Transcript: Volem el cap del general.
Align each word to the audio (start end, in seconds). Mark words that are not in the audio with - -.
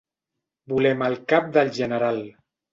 Volem 0.73 1.05
el 1.09 1.19
cap 1.35 1.53
del 1.59 1.73
general. 1.79 2.21